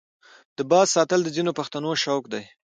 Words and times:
د 0.57 0.59
باز 0.71 0.87
ساتل 0.95 1.19
د 1.23 1.29
ځینو 1.35 1.51
پښتنو 1.59 1.91
شوق 2.03 2.23
دی. 2.33 2.43